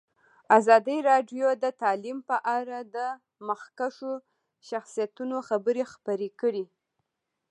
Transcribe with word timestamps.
ازادي 0.57 0.97
راډیو 1.09 1.47
د 1.63 1.65
تعلیم 1.81 2.17
په 2.29 2.37
اړه 2.57 2.79
د 2.95 2.97
مخکښو 3.47 4.13
شخصیتونو 4.69 5.37
خبرې 5.49 5.83
خپرې 5.93 6.29
کړي. 6.41 6.65